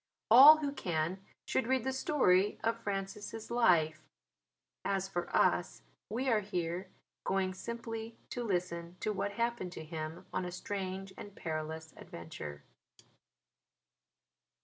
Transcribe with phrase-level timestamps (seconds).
[0.31, 4.01] All who can should read the story of Francis' life:
[4.83, 6.89] as for us we are here
[7.23, 12.63] going simply to listen to what happened to him on a strange and perilous adventure.